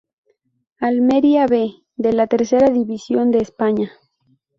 Almería 0.79 1.45
"B" 1.45 1.75
de 1.95 2.11
la 2.13 2.25
Tercera 2.25 2.71
División 2.71 3.29
de 3.29 3.37
España. 3.37 3.91